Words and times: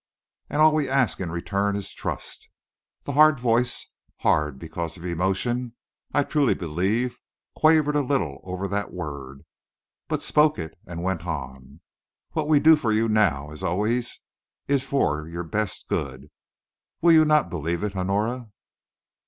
And 0.49 0.63
all 0.63 0.73
we 0.73 0.89
ask 0.89 1.19
in 1.19 1.29
return 1.31 1.75
is 1.75 1.93
trust." 1.93 2.49
The 3.03 3.11
hard 3.11 3.39
voice, 3.39 3.85
hard 4.21 4.57
because 4.57 4.97
of 4.97 5.05
emotion, 5.05 5.75
I 6.11 6.23
truly 6.23 6.55
believe, 6.55 7.19
quavered 7.55 7.95
a 7.95 8.01
little 8.01 8.41
over 8.43 8.67
that 8.67 8.91
word, 8.91 9.45
but 10.07 10.23
spoke 10.23 10.57
it 10.57 10.75
and 10.87 11.03
went 11.03 11.23
on. 11.27 11.81
"What 12.31 12.47
we 12.47 12.59
do 12.59 12.75
for 12.75 12.91
you 12.91 13.07
now, 13.09 13.51
as 13.51 13.61
always, 13.61 14.21
is 14.67 14.83
for 14.83 15.27
your 15.27 15.43
best 15.43 15.87
good. 15.87 16.31
Will 17.01 17.11
you 17.11 17.23
not 17.23 17.51
believe 17.51 17.83
it, 17.83 17.95
Honora?" 17.95 18.47